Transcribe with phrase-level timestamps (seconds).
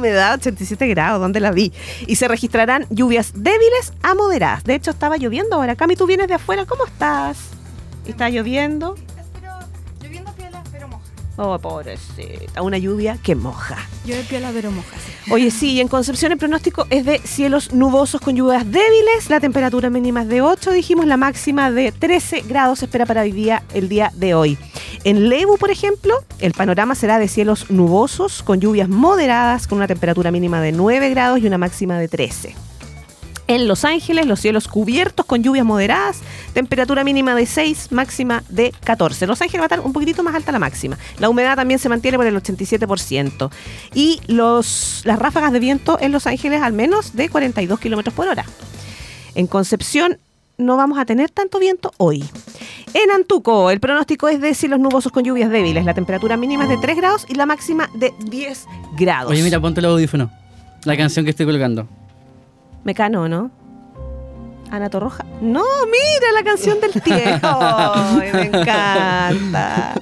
[0.00, 1.72] humedad 87 grados, ¿dónde la vi?
[2.06, 4.64] Y se registrarán lluvias débiles a moderadas.
[4.64, 5.76] De hecho, estaba lloviendo ahora.
[5.76, 7.38] Cami, tú vienes de afuera, ¿cómo estás?
[8.06, 8.96] ¿Está lloviendo?
[11.42, 13.78] Oh, pobrecita, una lluvia que moja.
[14.04, 14.94] Llueve piola, pero moja.
[15.30, 19.40] Oye, sí, y en Concepción el pronóstico es de cielos nubosos con lluvias débiles, la
[19.40, 23.32] temperatura mínima es de 8, dijimos, la máxima de 13 grados se espera para el
[23.32, 24.58] día, el día de hoy.
[25.04, 29.86] En Lebu, por ejemplo, el panorama será de cielos nubosos con lluvias moderadas, con una
[29.86, 32.69] temperatura mínima de 9 grados y una máxima de 13.
[33.50, 36.20] En Los Ángeles, los cielos cubiertos con lluvias moderadas,
[36.52, 39.26] temperatura mínima de 6, máxima de 14.
[39.26, 40.96] Los Ángeles va a estar un poquitito más alta la máxima.
[41.18, 43.50] La humedad también se mantiene por el 87%.
[43.92, 48.28] Y los, las ráfagas de viento en Los Ángeles al menos de 42 kilómetros por
[48.28, 48.44] hora.
[49.34, 50.18] En Concepción
[50.56, 52.24] no vamos a tener tanto viento hoy.
[52.94, 55.84] En Antuco, el pronóstico es de cielos nubosos con lluvias débiles.
[55.84, 59.32] La temperatura mínima es de 3 grados y la máxima de 10 grados.
[59.32, 60.30] Oye, mira, ponte el audífono.
[60.84, 61.88] La canción que estoy colgando.
[62.84, 63.50] Mecano, ¿no?
[64.70, 65.24] Ana Torroja.
[65.40, 66.92] No, mira la canción del.
[67.42, 69.94] Ay, me encanta.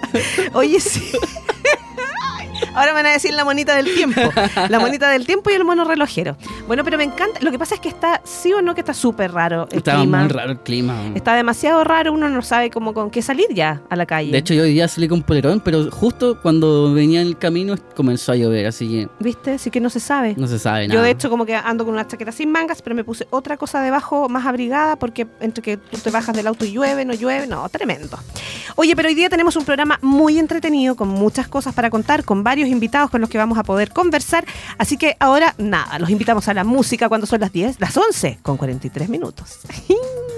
[0.52, 1.12] Oye, sí.
[2.78, 4.20] Ahora van a decir la monita del tiempo.
[4.68, 6.36] La monita del tiempo y el mono relojero.
[6.66, 7.40] Bueno, pero me encanta.
[7.40, 9.96] Lo que pasa es que está, sí o no, que está súper raro el Está
[9.96, 10.20] clima.
[10.20, 10.94] muy raro el clima.
[11.14, 14.30] Está demasiado raro, uno no sabe cómo con qué salir ya a la calle.
[14.30, 17.74] De hecho, yo hoy día salí con polerón, pero justo cuando venía en el camino
[17.96, 19.52] comenzó a llover, así que ¿Viste?
[19.52, 20.34] Así que no se sabe.
[20.36, 21.00] no se sabe nada.
[21.00, 23.56] Yo de hecho como que ando con una chaqueta sin mangas, pero me puse otra
[23.56, 27.14] cosa debajo más abrigada porque entre que tú te bajas del auto y llueve, no
[27.14, 28.18] llueve, no, tremendo.
[28.76, 32.44] Oye, pero hoy día tenemos un programa muy entretenido con muchas cosas para contar, con
[32.44, 34.44] varios invitados con los que vamos a poder conversar.
[34.78, 38.38] Así que ahora nada, los invitamos a la música cuando son las 10, las 11
[38.42, 39.58] con 43 minutos.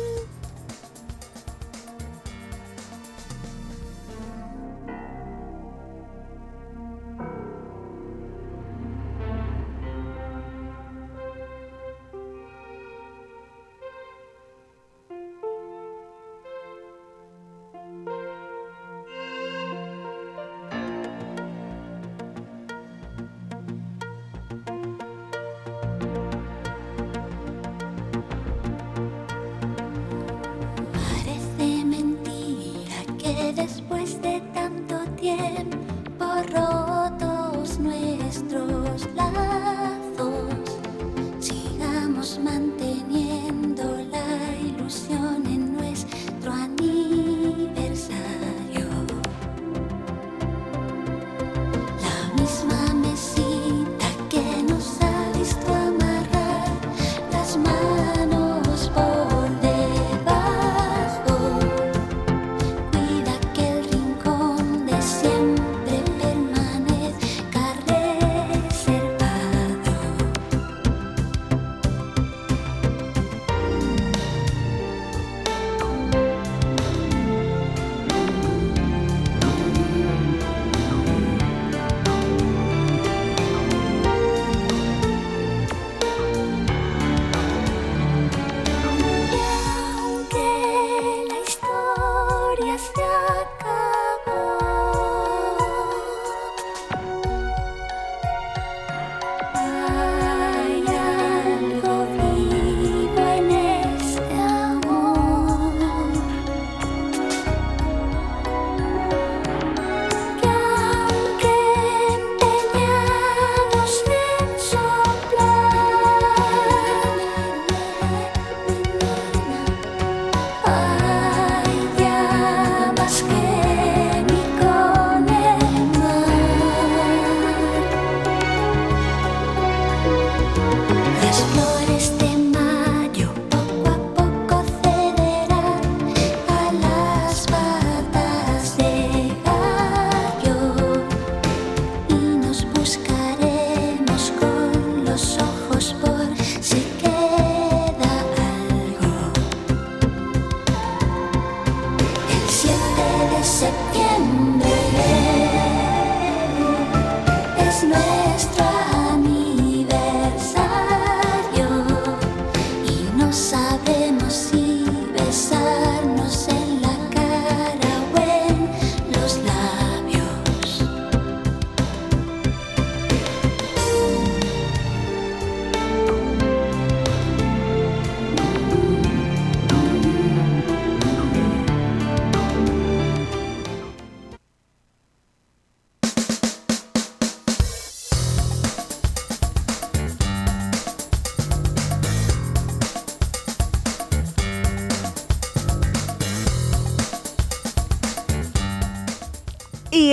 [153.42, 154.69] septiembre.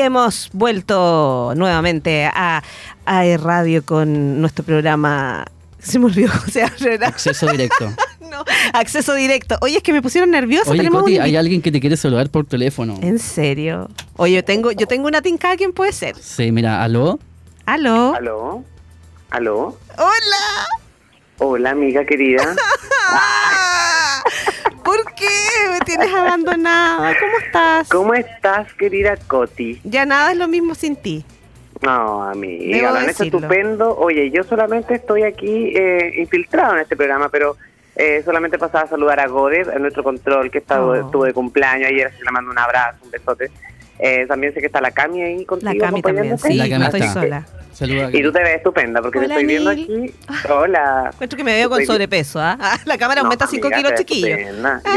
[0.08, 2.64] Hemos vuelto nuevamente a,
[3.06, 5.46] a Radio con nuestro programa.
[5.80, 6.32] Se me olvidó.
[6.82, 7.10] ¿verdad?
[7.10, 7.92] Acceso directo.
[8.28, 8.44] No,
[8.74, 9.58] acceso directo.
[9.62, 10.70] Oye, es que me pusieron nerviosa.
[10.72, 13.00] Oye, Tenemos Coti, un hay alguien que te quiere saludar por teléfono.
[13.02, 13.90] ¿En serio?
[14.18, 15.56] Oye, yo tengo, yo tengo una tincada.
[15.56, 16.18] ¿Quién puede ser?
[16.18, 17.20] Sí, mira, aló.
[17.66, 18.16] ¿Aló?
[18.16, 18.66] ¿Aló?
[19.30, 19.78] ¿Aló?
[19.98, 20.68] ¡Hola!
[21.38, 22.44] Hola, amiga querida.
[23.10, 24.22] Ah,
[24.84, 25.30] ¿Por qué
[25.72, 27.16] me tienes abandonada?
[27.20, 27.90] ¿Cómo estás?
[27.90, 29.80] ¿Cómo estás, querida Coti?
[29.84, 31.26] Ya nada es lo mismo sin ti.
[31.82, 33.98] No, amiga, lo han hecho estupendo.
[33.98, 37.56] Oye, yo solamente estoy aquí eh, infiltrado en este programa, pero
[37.96, 40.96] eh, solamente pasaba a saludar a Godet, a nuestro control, que está, Oh.
[40.96, 43.52] estuvo de cumpleaños ayer, así le mando un abrazo, un besote.
[44.00, 45.72] Eh, también sé que está la Cami ahí contigo.
[45.74, 47.14] La Cami también, sí, La Cami no estoy está.
[47.14, 47.46] sola.
[47.74, 48.10] Saluda.
[48.12, 50.14] Y tú te ves estupenda, porque Hola, te estoy viendo aquí.
[50.50, 51.10] Hola.
[51.14, 52.58] Encuentro que me veo con Estoy- sobrepeso, ¿ah?
[52.86, 54.28] La cámara No, aumenta 5 amiga, kilos, chiquillo.
[54.28, 54.52] Y Ay,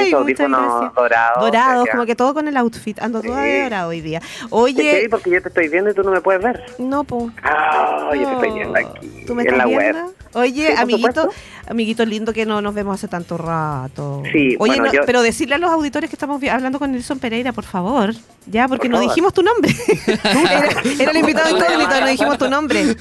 [0.07, 0.95] muchas audífonos gracias.
[0.95, 1.41] dorados.
[1.45, 2.99] Dorados, como que todo con el outfit.
[3.03, 3.63] Ando toda de Sí.
[3.65, 4.23] dorado hoy día.
[4.49, 6.65] Oye, quedé porque yo te estoy viendo y tú no me puedes ver.
[6.79, 7.31] no, po.
[7.43, 8.55] Ah, yo te estoy No.
[8.55, 9.25] viendo aquí.
[9.27, 9.99] ¿Tú me en estás la viendo?
[10.07, 10.15] web.
[10.33, 11.43] Oye, Sí, amiguito, supuesto.
[11.71, 14.23] Amiguito lindo que no nos vemos hace tanto rato.
[14.33, 17.19] Sí, Oye, bueno, no, yo- pero decirle a los auditores que estamos hablando con Nelson
[17.19, 18.13] Pereira, por favor.
[18.47, 19.11] Ya, porque Por no favor.
[19.11, 19.73] dijimos tu nombre.
[20.25, 20.69] era,
[20.99, 22.97] era el invitado incógnito, no dijimos tu nombre.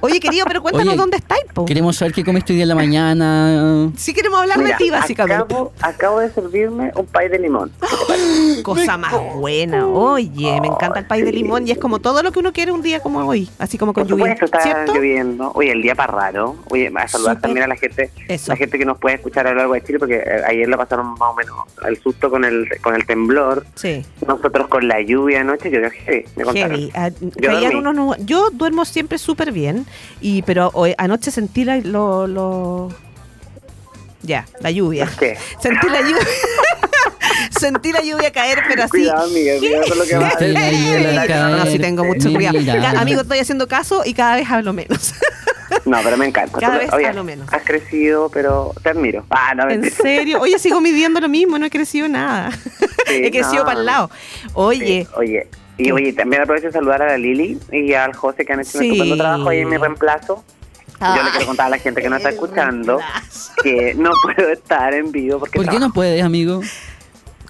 [0.00, 1.64] Oye, querido, pero cuéntanos Oye, dónde estáis, po.
[1.64, 3.90] Queremos saber qué comiste hoy día en la mañana.
[3.96, 5.42] Sí queremos hablar Mira, de ti, básicamente.
[5.54, 7.72] Acabo, acabo de servirme un pay de limón.
[8.62, 9.86] Cosa más buena.
[9.86, 12.70] Oye, me encanta el país de limón y es como todo lo que uno quiere
[12.72, 14.94] un día como hoy, así como con Por lluvia, supuesto, está ¿cierto?
[14.94, 15.52] lloviendo.
[15.54, 16.56] Oye, el día para raro.
[16.70, 18.52] Oye, a saludar también a la gente, Eso.
[18.52, 20.76] la gente que nos puede escuchar a lo largo de Chile, porque eh, ayer lo
[20.76, 21.54] pasaron más o menos
[21.86, 23.66] el susto con el con el temblor.
[23.74, 24.04] Sí.
[24.26, 26.70] Nosotros con la lluvia anoche, yo dije, heavy, me contaron.
[26.78, 26.92] Heavy.
[26.94, 27.10] Ah,
[27.70, 29.86] Yo unos Yo duermo siempre súper bien,
[30.20, 32.88] y pero hoy, anoche sentí la, lo, lo-
[34.22, 35.08] Ya, la lluvia.
[35.18, 35.36] ¿Qué?
[35.60, 36.16] Sentí la lluvia.
[37.50, 38.90] sentí la lluvia caer, pero así.
[38.90, 41.48] Cuidado, amiga, cuidado con lo que vas a la.
[41.58, 42.58] No, sí tengo mucho cuidado.
[42.98, 45.14] Amigo, estoy haciendo caso y cada vez hablo menos.
[45.84, 46.58] No, pero me encanta.
[46.58, 47.52] Cada Tú- vez oye, hablo menos.
[47.52, 49.24] Has crecido, pero te admiro.
[49.30, 50.40] Ah, no, en serio.
[50.40, 52.50] Oye, sigo midiendo lo mismo, no he crecido nada.
[53.06, 53.64] Sí, he crecido no.
[53.66, 54.10] para el lado.
[54.54, 55.46] Oye, Sí, oye.
[55.76, 55.92] Y ¿Qué?
[55.92, 58.82] oye, también aprovecho de saludar a la Lili y al José que han hecho un
[58.84, 58.90] Sí.
[58.92, 60.42] estupendo trabajo ahí en mi reemplazo.
[61.00, 63.52] Yo le quiero contar a la gente que no está qué escuchando reemplazo.
[63.62, 66.62] que no puedo estar en vivo porque ¿Por qué no puedes, amigo?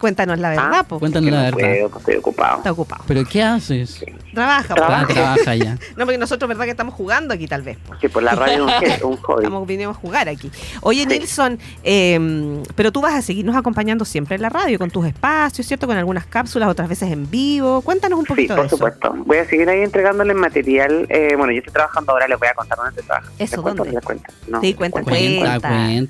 [0.04, 0.98] Cuéntanos la verdad, Ah, po.
[0.98, 1.58] Cuéntanos Que la no verdad.
[1.72, 2.56] puedo, pues estoy ocupado.
[2.58, 3.04] Está ocupado.
[3.08, 4.04] ¿Pero qué haces?
[4.34, 4.74] Trabaja, po.
[4.74, 5.02] Trabaja.
[5.02, 5.78] Ah, trabaja ya.
[5.96, 7.78] No, porque nosotros, ¿verdad que estamos jugando aquí tal vez?
[7.78, 7.94] po.
[8.02, 9.42] Sí, pues la radio es un, un hobby.
[9.44, 10.50] Estamos vinimos a jugar aquí.
[10.82, 11.06] Oye, Sí.
[11.06, 15.66] Nilsson, eh, pero tú vas a seguirnos acompañando siempre en la radio, con tus espacios,
[15.66, 15.86] ¿cierto?
[15.86, 17.80] Con algunas cápsulas, otras veces en vivo.
[17.80, 18.76] Cuéntanos un Sí, poquito por de eso.
[18.76, 19.14] supuesto.
[19.24, 21.06] Voy a seguir ahí entregándoles material.
[21.08, 23.34] Eh, bueno, yo estoy trabajando ahora, les voy a contar dónde estoy trabajando.
[23.38, 23.92] Eso, ¿Les cuento o ¿dónde?
[23.92, 24.32] no les cuento?
[24.48, 25.68] No, Sí, cuenta, Cuenta, cuenta.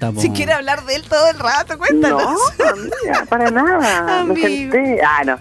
[0.08, 0.20] cuenta.
[0.20, 2.22] Si quiere hablar de él todo el rato, No, cuéntanos.
[2.60, 3.83] amiga, para nada.
[4.08, 4.46] Amigo.
[4.46, 5.00] senté.
[5.04, 5.38] Ah, no.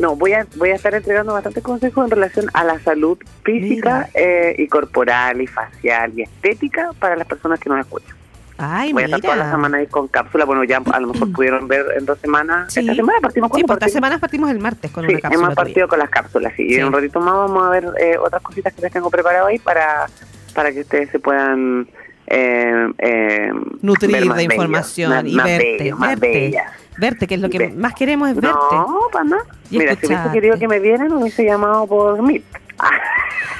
[0.00, 4.08] No, voy a, voy a estar entregando bastantes consejos en relación a la salud física
[4.14, 8.14] eh, y corporal y facial y estética para las personas que nos escuchan.
[8.58, 9.56] Ay, voy a estar toda la mira.
[9.56, 10.44] semana ahí con cápsula.
[10.44, 12.72] Bueno, ya a lo mejor pudieron ver en dos semanas.
[12.72, 12.80] Sí.
[12.80, 15.12] Esta semana partimos con Sí, una por esta partimos- semana partimos el martes con Sí,
[15.12, 15.44] una cápsula.
[15.46, 16.62] hemos partido con las cápsulas, sí.
[16.68, 19.46] Y en un ratito más vamos a ver eh, otras cositas que les tengo preparado
[19.48, 20.06] ahí para,
[20.54, 21.88] para que ustedes se puedan
[22.28, 26.28] eh, eh, Nutrir de información más- y más verte, más verte.
[26.28, 26.72] bellas.
[26.98, 28.50] Verte, que es lo que Ve- más queremos es verte.
[28.72, 29.42] No, para nada.
[29.70, 30.32] Y Mira, si hubiese escucharte.
[30.32, 32.42] querido que me vieran, hubiese llamado por Meet.
[32.78, 32.90] Ah,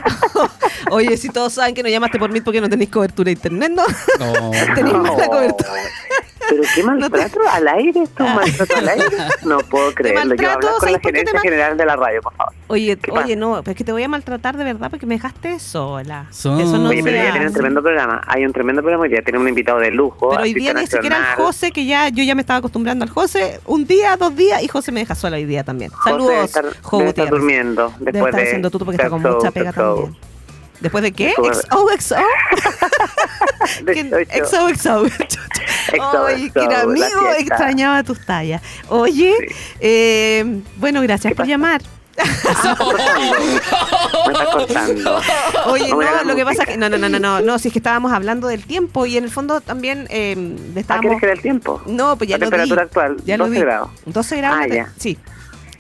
[0.91, 3.73] Oye, si todos saben que no llamaste por mí porque no tenéis cobertura de internet,
[3.75, 3.83] ¿no?
[4.19, 4.51] No.
[4.75, 5.71] Tenéis mala cobertura.
[6.49, 9.17] Pero qué maltrato al aire, esto un maltrato al aire.
[9.45, 10.35] No puedo creerlo.
[10.35, 12.53] Yo hablar con ¿Sabes la gerencia mal- general de la radio, por favor.
[12.69, 16.27] Oye, oye, no, es que te voy a maltratar de verdad porque me dejaste sola.
[16.31, 18.23] So- Eso no Oye, pero ya tiene un tremendo programa.
[18.27, 19.23] Hay un tremendo programa hoy día.
[19.23, 20.31] Tiene un invitado de lujo.
[20.31, 21.37] Pero hoy día ni siquiera el nacional.
[21.47, 24.69] José, que ya yo ya me estaba acostumbrando al José, un día, dos días, y
[24.69, 25.91] José me deja sola hoy día también.
[25.91, 26.65] José debe Saludos, debe estar
[27.07, 27.31] Gutiérrez.
[27.31, 30.17] durmiendo Debe después estar de haciendo tuto porque está con mucha pega también.
[30.81, 31.33] ¿Después de qué?
[31.37, 32.17] XOXO.
[34.45, 35.05] XOXO.
[36.29, 37.07] Ay, que era amigo,
[37.39, 38.62] extrañaba tus tallas.
[38.89, 39.55] Oye, Sí.
[39.81, 41.51] eh, bueno, gracias ¿Qué por pasa?
[41.51, 41.83] llamar.
[45.67, 47.79] Oye, No lo que pasa es que no, no, no, no, no, si es que
[47.79, 51.33] estábamos hablando del tiempo y en el fondo también eh, ¿A qué estábamos les queda
[51.33, 51.81] el tiempo?
[51.87, 53.65] No, pues ya La lo temperatura actual, Ya lo 12 di.
[53.65, 53.91] grados.
[54.07, 54.59] 12 grados.
[54.62, 54.93] Ah, ya.
[54.99, 55.19] Sí.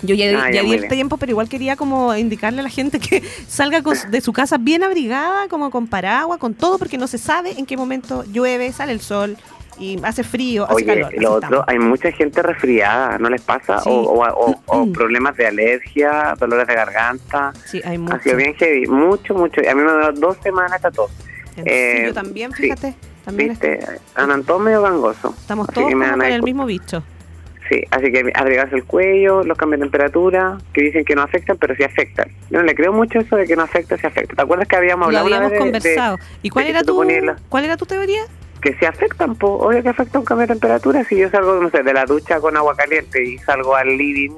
[0.04, 2.62] Yo ya, Ah, ya ya, di muy el tiempo, pero igual quería como indicarle a
[2.64, 6.78] la gente que salga con- de su casa bien abrigada, como con paraguas, con todo,
[6.78, 9.36] porque no se sabe en qué momento llueve, sale el sol
[9.82, 11.12] y hace frío, hace Oye, calor.
[11.22, 11.64] lo otro, estamos.
[11.68, 13.80] hay mucha gente resfriada, ¿no les pasa?
[13.80, 13.90] Sí.
[13.90, 17.52] O, o- o- o problemas de alergia, dolores de garganta.
[17.66, 18.14] Sí, hay mucho.
[18.16, 19.60] Ha sido bien heavy, mucho, mucho.
[19.68, 21.10] A mí me dio dos semanas esta tos.
[21.64, 22.62] Eh, sí, yo también, sí.
[22.64, 22.94] fíjate.
[23.24, 23.78] También ¿Viste?
[24.16, 25.32] Andan todos medio gangosos.
[25.38, 27.02] estamos todos como con el mismo bicho.
[27.68, 31.56] Sí, así que abrigarse el cuello, los cambios de temperatura, que dicen que no afectan,
[31.56, 32.28] pero sí afectan.
[32.50, 34.34] Yo no le creo mucho eso de que no afecta, sí afecta.
[34.34, 36.18] ¿Te acuerdas que habíamos Lo hablado una habíamos vez de- de- conversado.
[36.42, 36.96] ¿Y cuál de era tu
[37.48, 38.22] cuál era tu teoría?
[38.62, 39.54] Que se afectan, po.
[39.58, 41.04] obvio que afecta un cambio de temperatura.
[41.04, 44.30] Si yo salgo, no sé, de la ducha con agua caliente y salgo al living,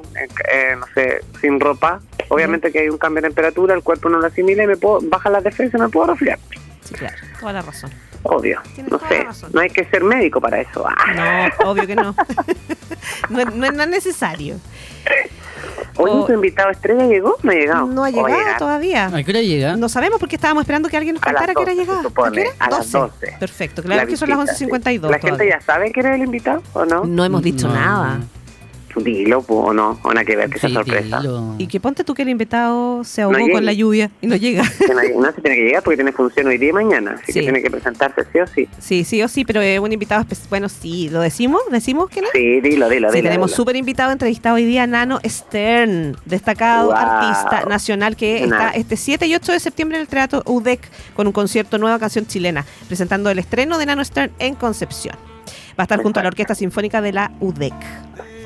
[0.51, 4.19] eh, no sé, sin ropa, obviamente que hay un cambio de temperatura, el cuerpo no
[4.19, 6.39] lo asimila y me puedo, baja las defensas y me puedo resfriar.
[6.83, 7.91] Sí, claro, toda la razón.
[8.27, 10.87] Obvio, Tienes no sé, no hay que ser médico para eso.
[10.89, 11.51] Ah.
[11.63, 12.15] No, obvio que no.
[13.29, 14.57] no, es- no es nada necesario.
[15.97, 16.25] Oye, Oh.
[16.27, 17.87] tu invitado estrella llegó, no ha llegado.
[17.87, 19.07] No ha ¿O a llegado todavía.
[19.07, 19.77] ¿A qué hora llega?
[19.77, 22.03] No sabemos porque estábamos esperando que alguien nos A contara que 12 se llegaba.
[22.03, 22.57] supone, qué hora?
[22.59, 23.37] a las 12.
[23.39, 24.65] Perfecto, La claro que son las visita, sí.
[24.67, 25.11] 11.52.
[25.11, 25.59] ¿La gente todavía.
[25.59, 27.05] ya sabe que eres el invitado o no?
[27.05, 27.75] No hemos dicho No.
[27.75, 28.21] nada.
[28.97, 31.21] Dilo, po, o no, o nada que ver, que sea Sí, sorpresa.
[31.21, 31.55] dilo.
[31.59, 34.63] Y que ponte tú que el invitado se ahogó con la lluvia y no llega.
[35.17, 37.41] No se tiene que llegar porque tiene función hoy día y mañana, así Sí.
[37.41, 38.69] que tiene que presentarse sí o sí.
[38.79, 40.49] Sí, sí o sí, pero es un invitado especial.
[40.51, 41.61] Bueno, sí, ¿lo decimos?
[41.71, 42.29] ¿Decimos que no?
[42.33, 43.29] Sí, dilo, dilo, Sí, dilo.
[43.31, 46.95] tenemos súper invitado entrevistado hoy día Nano Stern, destacado Wow.
[46.97, 50.81] artista nacional que está este 7 y 8 de septiembre en el Teatro UDEC
[51.15, 55.17] con un concierto Nueva Canción Chilena, presentando el estreno de Nano Stern en Concepción.
[55.79, 57.75] Va a estar junto a la Orquesta Sinfónica de la UDEC.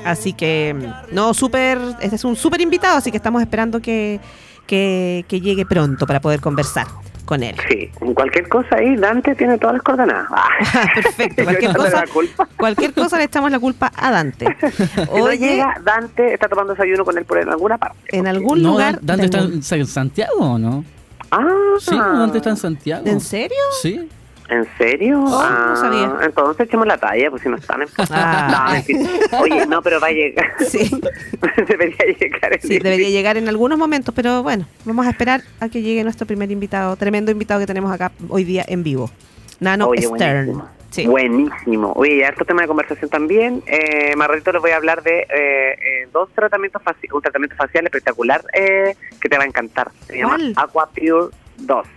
[0.05, 0.75] Así que,
[1.11, 4.19] no, súper, este es un súper invitado, así que estamos esperando que,
[4.67, 6.87] que, que llegue pronto para poder conversar
[7.25, 7.55] con él.
[7.69, 10.25] Sí, en cualquier cosa ahí, Dante tiene todas las coordenadas.
[10.31, 10.47] Ah.
[10.95, 12.47] Perfecto, cualquier cosa, la culpa.
[12.57, 14.45] cualquier cosa le echamos la culpa a Dante.
[14.71, 17.99] Si no Oye, llega, Dante está tomando desayuno con él por en alguna parte.
[18.17, 18.99] en algún No, lugar.
[19.01, 20.83] ¿Dante está en Santiago o no?
[21.31, 21.45] Ah,
[21.79, 23.03] Sí, Dante está en Santiago.
[23.05, 23.57] ¿En serio?
[23.81, 24.09] Sí.
[24.49, 25.19] ¿En serio?
[25.19, 26.11] Oh, no ah, sabía.
[26.23, 28.81] Entonces echemos la talla, pues si no están en Ah.
[29.31, 29.39] No.
[29.41, 30.51] Oye, no, pero va a llegar.
[30.67, 30.89] Sí.
[31.67, 32.53] Debería llegar.
[32.53, 32.79] el Sí, día.
[32.81, 36.49] debería llegar en algunos momentos, pero bueno, vamos a esperar a que llegue nuestro primer
[36.51, 39.11] invitado, tremendo invitado que tenemos acá hoy día en vivo.
[39.59, 40.45] Nano Oye, Stern.
[40.47, 40.69] buenísimo.
[40.89, 41.05] Sí.
[41.05, 41.93] Buenísimo.
[41.95, 43.61] Oye, harto tema de conversación también.
[43.67, 47.55] Eh, más ratito les voy a hablar de eh, eh, dos tratamientos faciales, un tratamiento
[47.55, 49.91] facial espectacular eh, que te va a encantar.
[50.07, 50.53] Se llama ¿Cuál?
[50.57, 51.27] Aqua Pure
[51.57, 51.87] 2.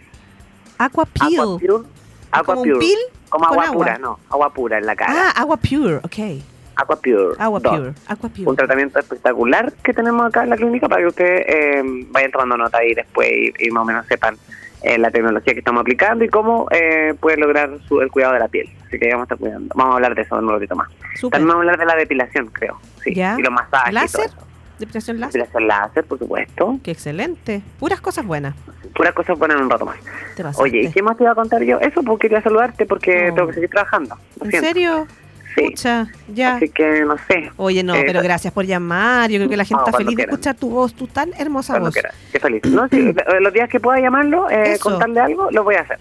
[0.77, 1.41] Aqua Peel.
[1.41, 1.85] Aqua Pure.
[2.33, 2.79] Aqua ¿Como un Pure.
[2.81, 2.99] peel?
[3.29, 3.77] Como agua, agua?
[3.77, 4.19] pura, no.
[4.31, 5.13] Agua pura en la cara.
[5.15, 6.43] Ah, agua pure, ok.
[6.75, 7.35] Aqua Pure.
[7.39, 7.73] Agua 2.
[7.79, 8.57] pure, agua Un pure.
[8.57, 12.79] tratamiento espectacular que tenemos acá en la clínica para que ustedes eh, vayan tomando nota
[12.79, 14.37] ahí después y, y más o menos sepan
[14.83, 18.39] eh, la tecnología que estamos aplicando y cómo eh, pueden lograr su- el cuidado de
[18.41, 18.69] la piel.
[18.87, 19.73] Así que vamos a estar cuidando.
[19.77, 20.89] Vamos a hablar de eso en un ratito más.
[21.21, 22.79] También vamos a hablar de la depilación, creo.
[23.05, 23.15] Sí.
[23.15, 23.37] Ya.
[23.39, 23.93] Y los masajes.
[23.93, 24.21] ¿Láser?
[24.25, 24.47] Y todo eso.
[24.79, 25.43] Depilación láser.
[25.43, 26.79] Depilación láser, por supuesto.
[26.83, 27.63] Qué excelente.
[27.79, 28.55] Puras cosas buenas.
[28.95, 29.97] Puras cosas buenas en un rato más.
[30.37, 30.43] Te.
[30.57, 31.79] Oye, ¿y qué más te iba a contar yo?
[31.81, 33.35] Eso, porque quería saludarte porque Oh.
[33.35, 34.17] tengo que seguir trabajando.
[34.39, 34.69] Lo ¿En siento.
[34.69, 35.07] serio?
[35.55, 35.67] Sí.
[35.69, 36.55] Pucha, ya.
[36.57, 37.53] Así que no sé.
[37.59, 39.31] Oye, no, Eh, pero gracias por llamar.
[39.31, 41.79] Yo creo que la gente No, está feliz de escuchar tu voz, tu tan hermosa
[41.79, 41.95] voz.
[42.33, 42.63] Qué feliz.
[42.65, 45.99] No, sí, los días que pueda llamarlo, eh, contarle algo, lo voy a hacer.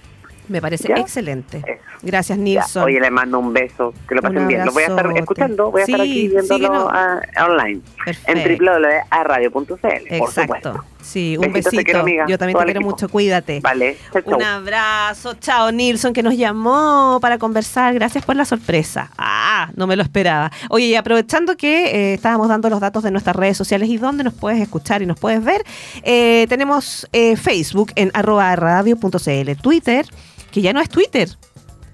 [0.51, 0.95] Me parece ¿Ya?
[0.97, 1.57] excelente.
[1.65, 1.81] Eso.
[2.03, 2.43] Gracias, Ya.
[2.43, 2.83] Nilsson.
[2.83, 4.65] Oye, le mando un beso, que lo pasen bien.
[4.65, 8.31] Lo voy a estar escuchando, voy a estar aquí viéndolo ah, online Perfecto.
[8.31, 10.41] en www.radio.cl, por Exacto.
[10.41, 10.85] supuesto.
[11.01, 11.83] Sí, un Besitos, besito.
[11.83, 12.25] quiero, amiga.
[12.27, 12.91] Yo también te quiero equipo.
[12.91, 13.09] mucho.
[13.09, 13.59] Cuídate.
[13.59, 13.97] Vale.
[14.25, 15.33] Un abrazo.
[15.33, 17.93] Chao, Nilsson, que nos llamó para conversar.
[17.95, 19.09] Gracias por la sorpresa.
[19.17, 20.51] Ah, no me lo esperaba.
[20.69, 24.23] Oye, y aprovechando que eh, estábamos dando los datos de nuestras redes sociales y dónde
[24.23, 25.63] nos puedes escuchar y nos puedes ver,
[26.03, 30.05] eh, tenemos eh, Facebook en arroba radio.cl, Twitter,
[30.51, 31.29] que ya no es Twitter.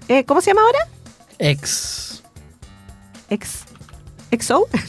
[0.08, 0.78] Eh, ¿Cómo se llama ahora?
[1.38, 2.22] Ex.
[3.30, 3.64] Ex.
[4.30, 4.66] XO,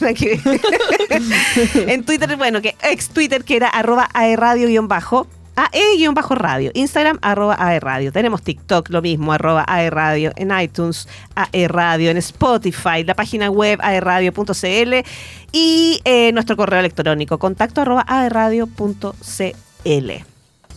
[1.74, 8.12] en Twitter, bueno, que ex Twitter que era arroba aerradio-bajo, AE-radio, Instagram arroba aerradio.
[8.12, 14.94] Tenemos TikTok, lo mismo, arroba aerradio, en iTunes aerradio, en Spotify, la página web aerradio.cl
[15.52, 19.10] y eh, nuestro correo electrónico, contacto arroba aerradio.cl.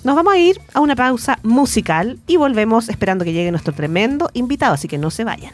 [0.03, 4.29] Nos vamos a ir a una pausa musical y volvemos esperando que llegue nuestro tremendo
[4.33, 5.53] invitado, así que no se vayan.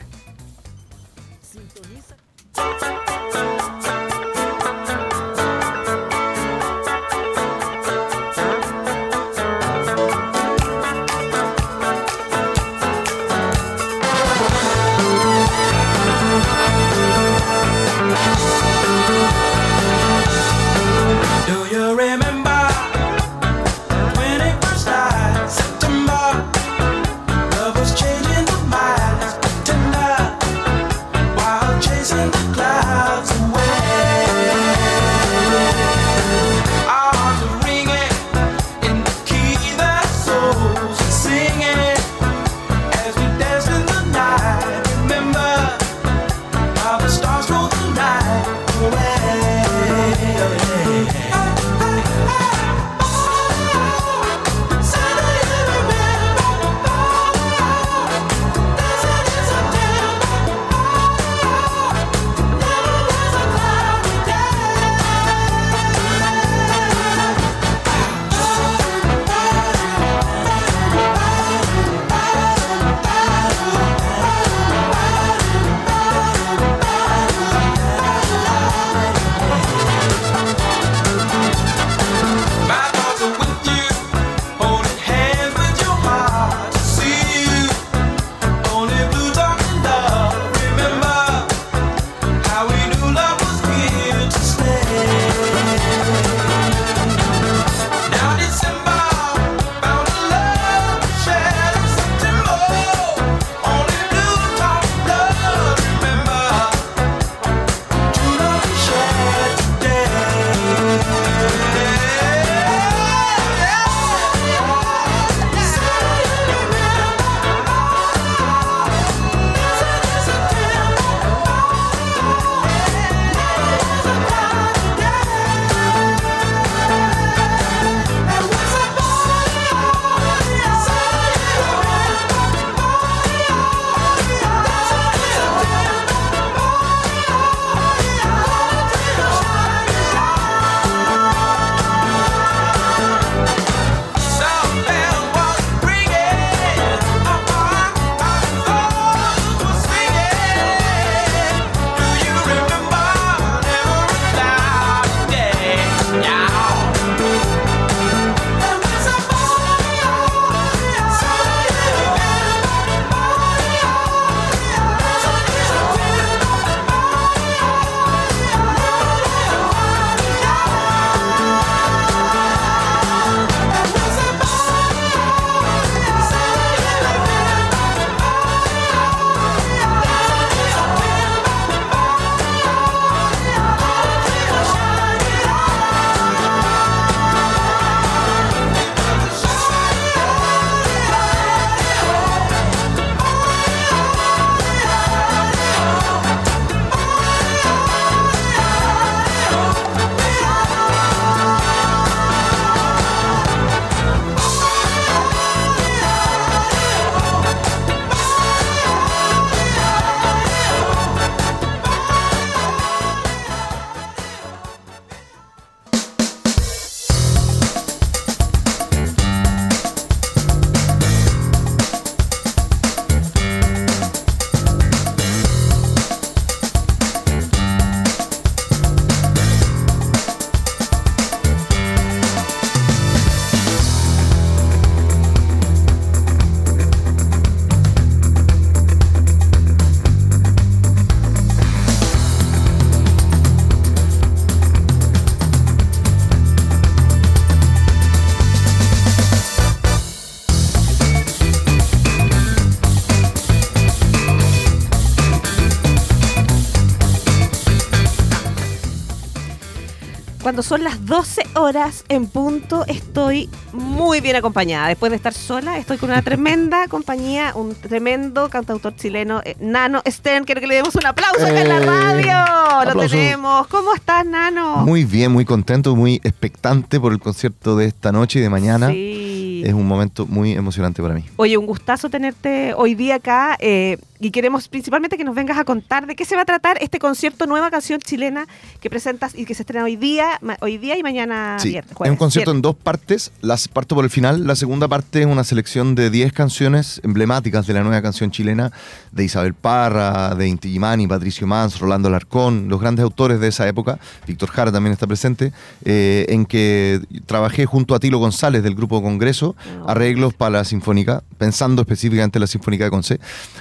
[260.60, 264.90] Cuando son las 12 horas en punto, estoy muy bien acompañada.
[264.90, 270.02] Después de estar sola, estoy con una tremenda compañía, un tremendo cantautor chileno, eh, Nano
[270.06, 270.44] Stern.
[270.44, 272.94] Quiero que le demos un aplauso acá en la Eh, radio.
[272.94, 273.68] Lo tenemos.
[273.68, 274.78] ¿Cómo estás, Nano?
[274.86, 278.90] Muy bien, muy contento, muy expectante por el concierto de esta noche y de mañana.
[278.90, 279.19] Sí.
[279.64, 281.24] Es un momento muy emocionante para mí.
[281.38, 285.64] Oye, un gustazo tenerte hoy día acá eh, y queremos principalmente que nos vengas a
[285.64, 288.48] contar de qué se va a tratar este concierto Nueva Canción Chilena
[288.82, 292.10] que presentas y que se estrena hoy día, hoy día y mañana Sí, viernes, es
[292.10, 293.32] un concierto en dos partes.
[293.42, 294.46] Las parto por el final.
[294.46, 298.72] La segunda parte es una selección de 10 canciones emblemáticas de la nueva canción chilena
[299.12, 303.68] de Isabel Parra, de Inti Gimani, Patricio Mans, Rolando Alarcón, los grandes autores de esa
[303.68, 304.00] época.
[304.28, 305.52] Víctor Jara también está presente,
[305.86, 309.49] eh, en que trabajé junto a Tilo González del Grupo Congreso,
[309.84, 309.90] Oh.
[309.90, 313.20] arreglos para la Sinfónica, pensando específicamente en la Sinfónica de Conce.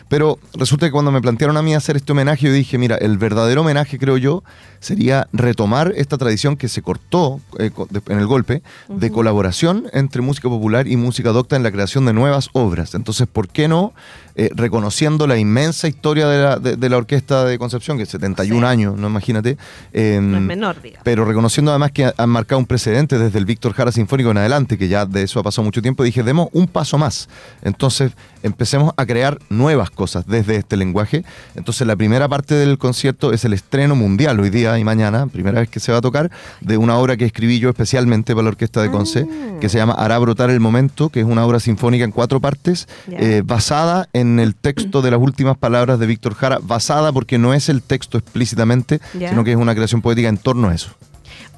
[0.08, 3.18] Pero resulta que cuando me plantearon a mí hacer este homenaje, yo dije, mira, el
[3.18, 4.42] verdadero homenaje, creo yo,
[4.80, 7.70] sería retomar esta tradición que se cortó eh,
[8.08, 12.12] en el golpe de colaboración entre música popular y música docta en la creación de
[12.12, 12.94] nuevas obras.
[12.94, 13.92] Entonces, ¿por qué no,
[14.36, 18.08] eh, reconociendo la inmensa historia de la, de- de la Orquesta de Concepción, que es
[18.08, 18.70] 71 Sí.
[18.70, 19.58] años, no imagínate?
[19.92, 21.02] eh, No es menor, digamos.
[21.04, 24.38] pero reconociendo además que ha- han marcado un precedente desde el Víctor Jara Sinfónico en
[24.38, 27.28] adelante, que ya de eso ha pasado mucho tiempo, dije, demos un paso más.
[27.62, 28.12] Entonces,
[28.42, 31.24] empecemos a crear nuevas cosas desde este lenguaje.
[31.56, 35.60] Entonces, la primera parte del concierto es el estreno mundial hoy día y mañana, primera
[35.60, 38.48] vez que se va a tocar, de una obra que escribí yo especialmente para la
[38.50, 39.58] Orquesta de Conce, Ah.
[39.60, 42.86] que se llama Hará brotar el momento, que es una obra sinfónica en cuatro partes,
[43.10, 47.54] eh, basada en el texto de las últimas palabras de Víctor Jara, basada porque no
[47.54, 50.90] es el texto explícitamente, sino que es una creación poética en torno a eso.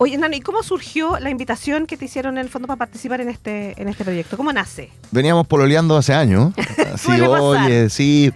[0.03, 3.21] Oye, Nano, ¿y cómo surgió la invitación que te hicieron en el fondo para participar
[3.21, 4.39] en este, en este proyecto?
[4.39, 4.91] ¿Cómo nace?
[5.11, 6.55] veníamos pololeando hace años.
[6.77, 7.21] Pasar.
[7.21, 8.33] oye, sí.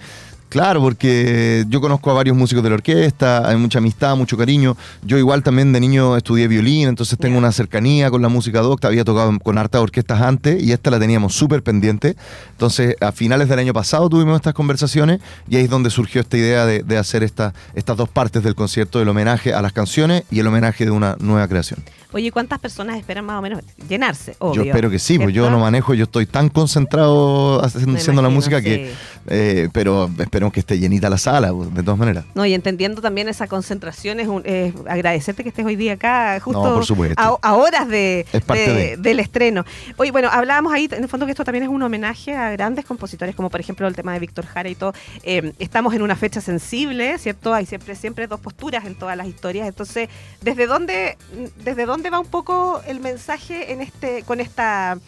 [0.48, 4.76] Claro, porque yo conozco a varios músicos de la orquesta, hay mucha amistad, mucho cariño.
[5.02, 8.87] Yo igual también de niño estudié violín, entonces tengo una cercanía con la música docta,
[8.87, 12.14] había tocado con hartas orquestas antes y esta la teníamos súper pendiente.
[12.52, 16.37] Entonces, a finales del año pasado tuvimos estas conversaciones y ahí es donde surgió esta
[16.37, 20.22] idea de, de hacer esta- estas dos partes del concierto, el homenaje a las canciones
[20.30, 21.83] y el homenaje de una nueva creación.
[22.12, 24.37] Oye, ¿cuántas personas esperan más o menos llenarse?
[24.38, 28.28] Obvio, Yo espero que sí, pues yo no manejo, yo estoy tan concentrado haciendo, la
[28.28, 28.92] música que.
[29.26, 32.24] Eh, pero esperemos que esté llenita la sala, pues, de todas maneras.
[32.34, 34.42] No, y entendiendo también esa concentración, es, un-
[34.88, 37.14] agradecerte que estés hoy día acá, justo No, por supuesto.
[37.20, 38.96] A, a horas de, Es parte de.
[38.96, 39.64] del estreno.
[39.96, 42.84] Oye, bueno, hablábamos ahí, en el fondo, que esto también es un homenaje a grandes
[42.84, 44.92] compositores, como por ejemplo el tema de Víctor Jara y todo.
[45.22, 47.54] Eh, estamos en una fecha sensible, ¿cierto?
[47.54, 49.66] Hay siempre, siempre dos posturas en todas las historias.
[49.68, 50.08] Entonces,
[50.42, 51.16] ¿desde dónde,
[51.64, 54.98] ¿desde dónde va un poco el mensaje en este con esta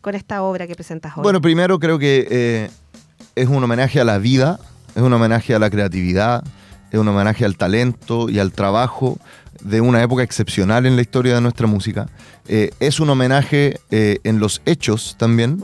[0.00, 1.22] con esta obra que presentas hoy?
[1.22, 2.70] Bueno, primero creo que eh,
[3.36, 4.58] es un homenaje a la vida,
[4.94, 6.44] es un homenaje a la creatividad,
[6.90, 9.18] es un homenaje al talento y al trabajo
[9.62, 12.08] de una época excepcional en la historia de nuestra música.
[12.48, 15.62] Eh, es un homenaje eh, en los hechos también,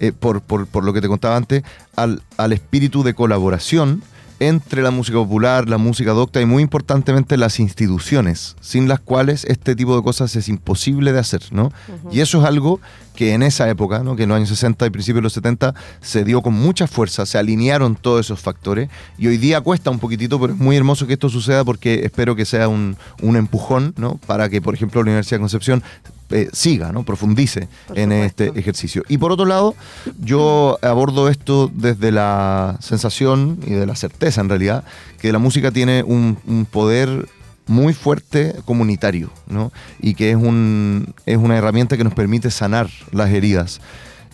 [0.00, 1.62] eh, por, por- por lo que te contaba antes,
[1.96, 4.02] al, al espíritu de colaboración
[4.40, 9.44] entre la música popular, la música docta y muy importantemente las instituciones, sin las cuales
[9.44, 11.72] este tipo de cosas es imposible de hacer, ¿no?
[12.10, 12.80] Y eso es algo
[13.18, 14.14] que en esa época, ¿no?
[14.14, 17.26] que en los años 60 y principios de los 70, se dio con mucha fuerza,
[17.26, 21.04] se alinearon todos esos factores y hoy día cuesta un poquitito, pero es muy hermoso
[21.08, 24.20] que esto suceda porque espero que sea un, un empujón ¿no?
[24.28, 25.82] para que, por ejemplo, la Universidad de Concepción
[26.30, 27.04] eh, siga, ¿no?
[27.04, 28.44] profundice Por en supuesto.
[28.44, 29.02] este ejercicio.
[29.08, 29.74] Y por otro lado,
[30.20, 34.84] yo abordo esto desde la sensación y de la certeza, en realidad,
[35.20, 37.28] que la música tiene un, un poder
[37.66, 39.72] muy fuerte comunitario, ¿no?
[40.00, 43.80] Y que es, un, es una herramienta que nos permite sanar las heridas.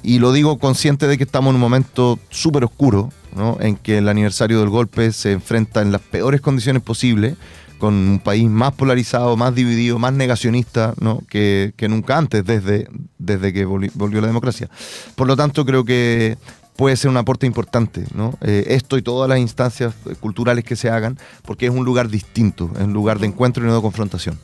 [0.02, 3.56] Y lo digo consciente de que estamos en un momento súper oscuro, ¿no?
[3.60, 7.36] En que el aniversario del golpe se enfrenta en las peores condiciones posibles,
[7.78, 11.22] con un país más polarizado, más dividido, más negacionista ¿no?
[11.28, 14.68] que, que nunca antes, desde, desde que volvi- volvió la democracia.
[15.14, 16.38] Por lo tanto, creo que
[16.76, 18.36] puede ser un aporte importante, ¿no?
[18.40, 22.70] Eh, esto y todas las instancias culturales que se hagan, porque es un lugar distinto,
[22.76, 24.38] es un lugar de encuentro y no de confrontación.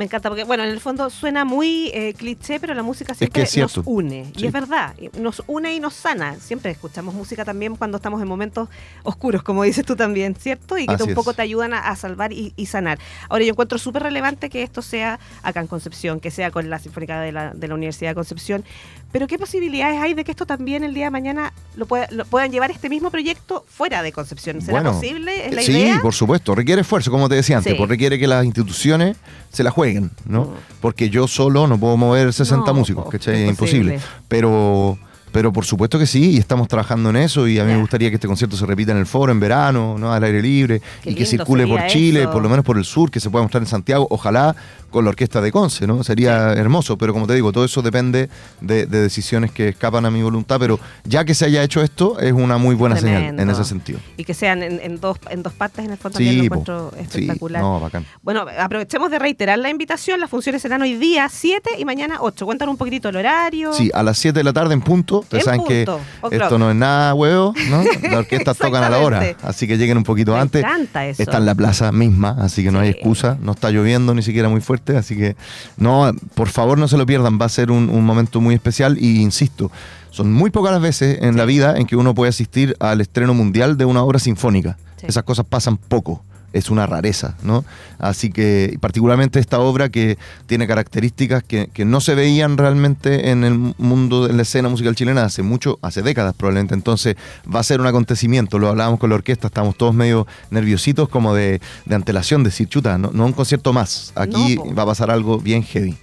[0.00, 3.42] Me encanta porque, bueno, en el fondo suena muy eh, cliché, pero la música siempre
[3.42, 4.32] es nos une.
[4.34, 4.46] Y Sí.
[4.46, 6.36] es verdad, nos une y nos sana.
[6.40, 8.70] Siempre escuchamos música también cuando estamos en momentos
[9.02, 10.78] oscuros, como dices tú también, ¿cierto?
[10.78, 11.36] Y que Así un poco es.
[11.36, 12.98] te ayudan a, a salvar y, y sanar.
[13.28, 16.78] Ahora, yo encuentro súper relevante que esto sea acá en Concepción, que sea con la
[16.78, 18.64] Sinfónica de la, de la Universidad de Concepción.
[19.12, 22.24] Pero, ¿qué posibilidades hay de que esto también el día de mañana lo, pueda- lo
[22.24, 24.62] puedan llevar este mismo proyecto fuera de Concepción?
[24.62, 25.48] ¿Será Bueno, posible?
[25.48, 25.98] ¿Es la sí, idea?
[26.00, 27.76] por supuesto, requiere esfuerzo, como te decía antes, Sí.
[27.76, 29.18] pues requiere que las instituciones
[29.52, 29.89] se la jueguen,
[30.26, 30.50] ¿no?
[30.80, 33.44] Porque yo solo no puedo mover 60 No, músicos, ¿cachai?
[33.44, 34.00] Es imposible.
[34.28, 34.98] Pero,
[35.32, 38.08] Pero por supuesto que sí, y estamos trabajando en eso, y a mí me gustaría
[38.10, 40.12] que este concierto se repita en el foro en verano, ¿no?
[40.12, 42.32] al aire libre, Qué y que circule por Chile, eso.
[42.32, 44.56] por lo menos por el sur, que se pueda mostrar en Santiago, ojalá
[44.90, 46.02] con la orquesta de Conce, ¿no?
[46.02, 48.28] Sería hermoso, pero como te digo, todo eso depende
[48.60, 52.18] de, de decisiones que escapan a mi voluntad, pero ya que se haya hecho esto,
[52.18, 54.00] es una muy buena señal en ese sentido.
[54.16, 56.44] Y que sean en, en dos, en dos partes, en el fondo Sí, también lo
[56.46, 57.62] encuentro Sí, espectacular.
[57.62, 58.04] no, bacán.
[58.22, 60.18] Bueno, aprovechemos de reiterar la invitación.
[60.18, 62.44] Las funciones serán hoy día 7 y mañana 8.
[62.44, 63.72] Cuéntanos un poquito el horario.
[63.72, 65.19] Sí, a las 7 de la tarde en punto.
[65.20, 65.86] Ustedes En saben que
[66.30, 67.82] esto no es nada huevo, ¿no?
[68.02, 70.62] Las orquestas tocan a la hora, así que lleguen un poquito Me antes.
[70.64, 71.22] encanta eso.
[71.22, 73.38] Está en la plaza misma, así que no hay excusa.
[73.40, 75.36] No está lloviendo ni siquiera muy fuerte, así que
[75.76, 77.38] no, por favor no se lo pierdan.
[77.40, 79.70] Va a ser un, un momento muy especial y insisto,
[80.10, 83.32] son muy pocas las veces en la vida en que uno puede asistir al estreno
[83.34, 84.76] mundial de una obra sinfónica.
[84.96, 85.06] Sí.
[85.06, 86.22] Esas cosas pasan poco.
[86.52, 87.64] Es una rareza, ¿no?
[87.98, 93.44] Así que, particularmente esta obra que tiene características que, que no se veían realmente en
[93.44, 96.74] el mundo de la escena musical chilena hace mucho, hace décadas probablemente.
[96.74, 97.16] Entonces,
[97.52, 98.58] va a ser un acontecimiento.
[98.58, 102.98] Lo hablábamos con la orquesta, estamos todos medio nerviositos, como de, de antelación, decir, chuta,
[102.98, 104.12] no, no un concierto más.
[104.16, 105.96] Aquí No, va a pasar algo bien heavy.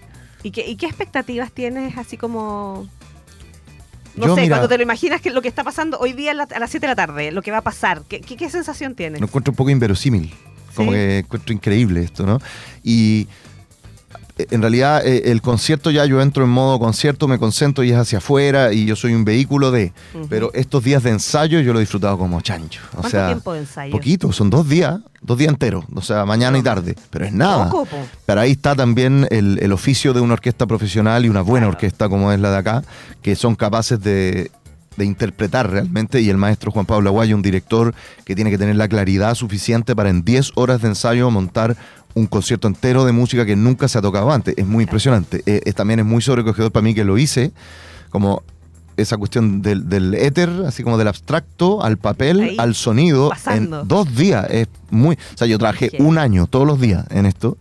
[0.43, 2.87] ¿Y qué, ¿Y qué expectativas tienes así como...
[4.17, 6.31] No Yo, sé, mira- cuando te lo imaginas que lo que está pasando hoy día
[6.31, 8.35] a, la- a las 7 de la tarde, lo que va a pasar, ¿qué, qué,
[8.35, 9.21] qué sensación tienes?
[9.21, 10.33] Lo encuentro un poco inverosímil.
[10.75, 12.39] Como que encuentro increíble esto, ¿no?
[12.83, 13.27] Y
[14.37, 17.97] en realidad eh, el concierto ya yo entro en modo concierto, me concentro y es
[17.97, 19.93] hacia afuera y yo soy un vehículo de.
[20.29, 22.81] Pero estos días de ensayo yo lo he disfrutado como chancho.
[22.91, 23.91] O ¿Cuánto sea, tiempo de ensayo?
[23.91, 27.69] poquito, son dos días, dos días enteros, o sea, mañana y tarde, pero es nada.
[27.69, 27.97] Poco, po.
[28.25, 31.75] Pero ahí está también el, el oficio de una orquesta profesional y una buena Claro.
[31.77, 32.83] orquesta como es la de acá,
[33.21, 34.51] que son capaces de,
[34.97, 36.19] de interpretar realmente.
[36.21, 37.93] Y el maestro Juan Pablo Aguayo, un director
[38.25, 41.77] que tiene que tener la claridad suficiente para en 10 horas de ensayo montar
[42.15, 44.55] un concierto entero de música que nunca se ha tocado antes.
[44.57, 45.43] Es muy impresionante.
[45.45, 47.51] Eh, es- también es muy sobrecogedor para mí que lo hice,
[48.09, 48.41] como
[48.97, 53.81] esa cuestión del, del éter, así como del abstracto al papel, Ahí, al sonido, pasando.
[53.81, 54.47] en dos días.
[54.49, 55.13] Es muy.
[55.15, 57.57] O sea, yo trabajé un año, todos los días en esto,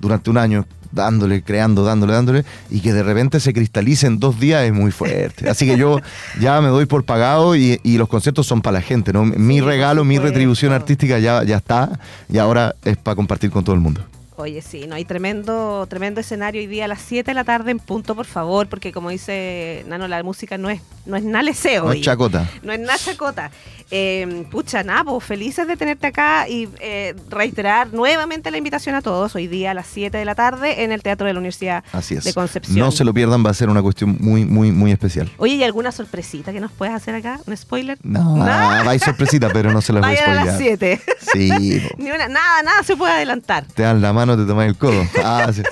[0.00, 4.38] durante un año, dándole, creando, dándole, dándole, y que de repente se cristalice en dos
[4.40, 5.48] días es muy fuerte.
[5.48, 6.00] Así que yo
[6.40, 9.24] ya me doy por pagado y, y los conciertos son para la gente, ¿no?
[9.24, 11.98] Mi regalo, mi retribución artística ya, ya está,
[12.28, 14.02] y ahora es para compartir con todo el mundo.
[14.40, 17.72] Oye, sí, no hay tremendo, tremendo escenario hoy día a las 7 de la tarde
[17.72, 21.42] en punto, por favor, porque como dice Nano, la música no es, no es nada
[21.42, 21.86] leseo.
[21.86, 22.48] No es chacota.
[22.62, 23.50] No es nada chacota.
[23.90, 29.34] Eh, pucha, Napo, felices de tenerte acá y eh, reiterar nuevamente la invitación a todos
[29.34, 32.14] hoy día a las 7 de la tarde en el Teatro de la Universidad Así
[32.14, 32.22] es.
[32.24, 32.78] de Concepción.
[32.78, 35.30] No se lo pierdan, va a ser una cuestión muy, muy, muy especial.
[35.38, 37.40] Oye, ¿y alguna sorpresita que nos puedas hacer acá?
[37.46, 37.98] ¿Un spoiler?
[38.04, 40.78] No, a ir sorpresita, pero no se las voy a Vayan a las spoilear.
[40.78, 41.00] 7.
[41.32, 41.82] Sí.
[41.98, 43.64] Ni una, nada, nada se puede adelantar.
[43.74, 45.02] te dan la mano, te toman el codo.
[45.24, 45.62] Ah, sí.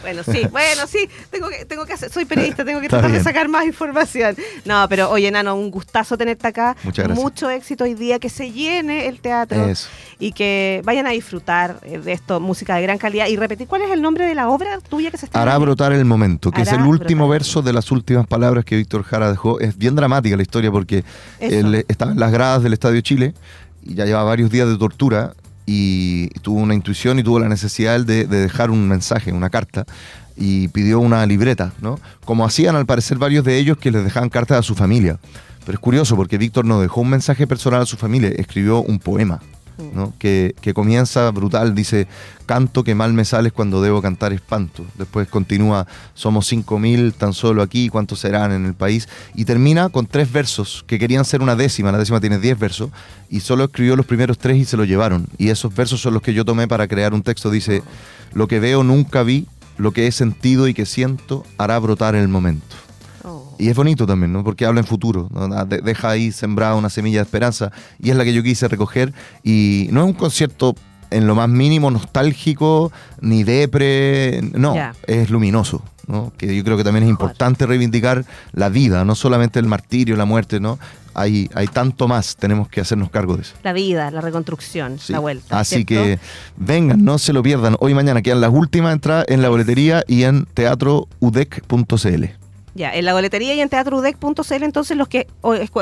[0.00, 3.16] Bueno, sí, bueno, sí, tengo que, tengo que hacer, soy periodista, tengo que Está tratar
[3.16, 4.34] de sacar más información.
[4.64, 6.76] No, pero oye, Nano, un gustazo tenerte acá.
[6.82, 7.22] Muchas gracias.
[7.22, 9.88] Mucho éxito hoy día, que se llene el teatro Eso.
[10.18, 13.26] y que vayan a disfrutar eh, de esto, música de gran calidad.
[13.26, 15.92] Y repetir, ¿cuál es el nombre de la obra tuya que se está Hará brotar
[15.92, 19.60] el momento, que es el último verso de las últimas palabras que Víctor Jara dejó.
[19.60, 21.04] Es bien dramática la historia porque
[21.40, 23.34] él estaba en las gradas del Estadio Chile
[23.82, 25.34] y ya llevaba varios días de tortura
[25.66, 29.86] y tuvo una intuición y tuvo la necesidad de, de dejar un mensaje, una carta
[30.36, 31.98] y pidió una libreta, ¿no?
[32.24, 35.18] Como hacían al parecer varios de ellos que les dejaban cartas a su familia.
[35.64, 38.98] Pero es curioso porque Víctor no dejó un mensaje personal a su familia, escribió un
[38.98, 39.40] poema.
[39.92, 40.12] ¿No?
[40.18, 42.06] que, que comienza brutal, dice,
[42.46, 44.84] canto que mal me sales cuando debo cantar espanto.
[44.96, 49.08] Después continúa, somos 5.000 tan solo aquí, ¿cuántos serán en el país?
[49.34, 52.90] Y termina con tres versos que querían ser una décima, la décima tiene 10 versos,
[53.30, 55.26] y solo escribió los primeros tres y se lo llevaron.
[55.38, 57.82] Y esos versos son los que yo tomé para crear un texto, dice,
[58.34, 59.46] lo que veo nunca vi,
[59.78, 62.76] lo que he sentido y que siento hará brotar el momento.
[63.24, 63.54] Oh.
[63.58, 64.42] Y es bonito también, ¿no?
[64.44, 65.48] Porque habla en futuro, ¿no?
[65.64, 69.12] De- deja ahí sembrada una semilla de esperanza y es la que yo quise recoger
[69.44, 70.74] y no es un concierto
[71.10, 74.74] en lo más mínimo nostálgico ni depre, no,
[75.06, 76.32] es luminoso, ¿no?
[76.38, 80.24] Que yo creo que también es importante reivindicar la vida, no solamente el martirio, la
[80.24, 80.78] muerte, ¿no?
[81.14, 83.52] Hay, hay tanto más, tenemos que hacernos cargo de eso.
[83.62, 85.12] La vida, la reconstrucción, Sí.
[85.12, 85.60] la vuelta.
[85.60, 85.92] Así ¿cierto?
[86.04, 86.18] que
[86.56, 87.76] vengan, no se lo pierdan.
[87.80, 92.24] Hoy y mañana quedan las últimas entradas en la boletería y en teatroudec.cl.
[92.74, 95.26] Ya, en la boletería y en teatroudec.cl, entonces los que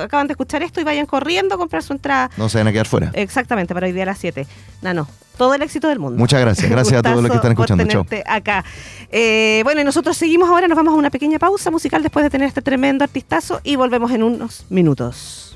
[0.02, 2.72] acaban de escuchar esto y vayan corriendo a comprar su entrada No se van a
[2.72, 3.10] quedar fuera.
[3.14, 4.46] exactamente para hoy día a las 7.
[4.82, 6.18] Nano, todo el éxito del mundo.
[6.18, 6.68] Muchas gracias.
[6.70, 7.84] Gracias a todos los que están escuchando.
[7.84, 8.64] por tenerte acá.
[9.10, 12.30] Eh, bueno, y nosotros seguimos ahora, nos vamos a una pequeña pausa musical después de
[12.30, 15.49] tener este tremendo artistazo y volvemos en unos minutos.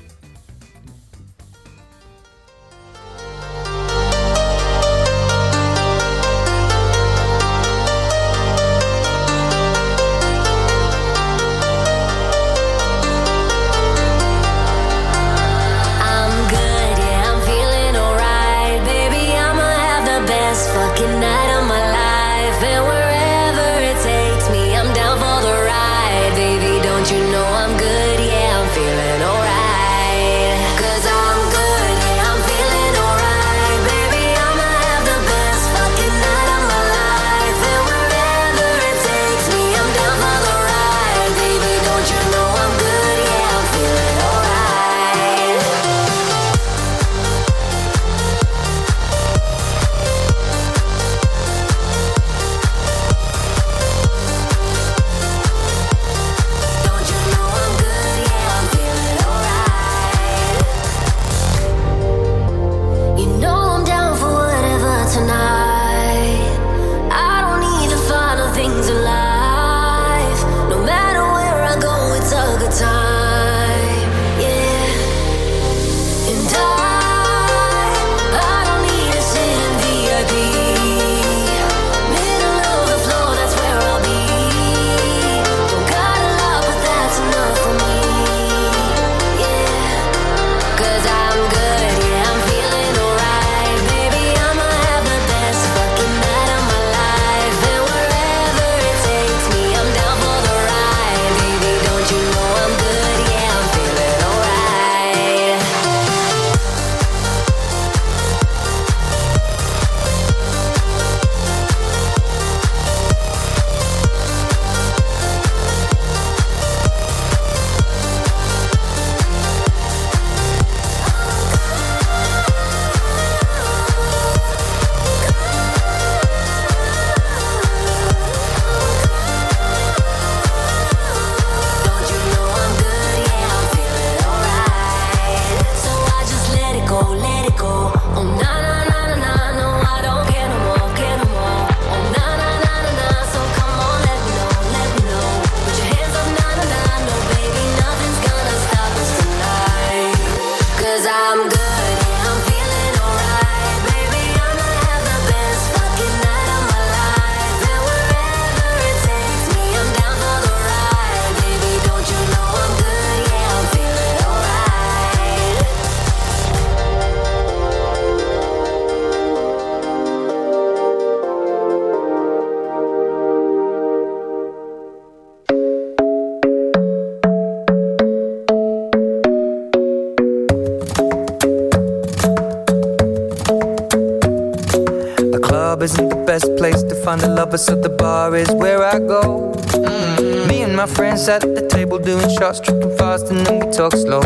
[187.55, 189.53] A so the bar is where I go.
[189.87, 190.47] Mm.
[190.49, 193.93] Me and my friends at the table doing shots, tripping fast, and then we talk
[193.93, 194.19] slow.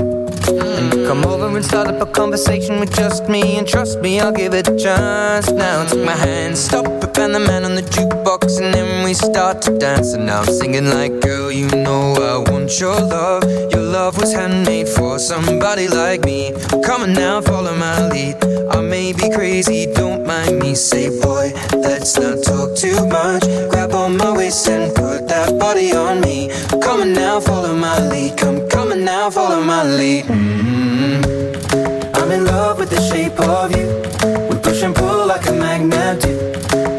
[0.80, 4.20] And you come over and start up a conversation with just me, and trust me,
[4.20, 5.52] I'll give it a chance.
[5.52, 9.16] Now take my hand, stop it, and the man on the jukebox, and then we
[9.16, 10.14] start to dance.
[10.14, 13.44] And I'm singing like, girl, you know I want your love.
[13.72, 16.54] Your love was handmade for somebody like me.
[16.86, 18.36] Come on now, follow my lead.
[18.70, 20.76] I may be crazy, don't mind me.
[20.76, 23.42] Say, boy, let's not talk too much.
[23.72, 26.52] Grab on my waist and put that body on me.
[26.80, 28.38] Come on now, follow my lead.
[28.38, 30.26] Come, come on now, follow my lead.
[30.26, 31.26] mm
[32.14, 33.88] I'm in love with the shape of you.
[34.50, 36.89] We push and pull like a magnet do.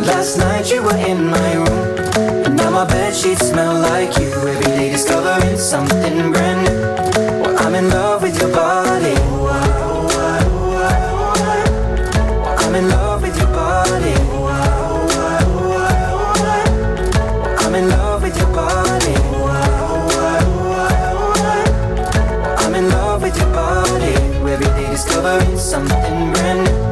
[0.00, 1.98] Last night you were in my room.
[2.46, 4.30] And now my bed sheets smell like you.
[4.48, 6.80] Every day discovering something brand new.
[7.42, 9.14] Well, I'm in love with your body.
[12.62, 14.14] I'm in love with your body.
[17.64, 19.14] I'm in love with your body.
[22.64, 24.14] I'm in love with your body.
[24.52, 26.91] Every day discovering something brand new.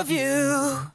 [0.00, 0.93] of you.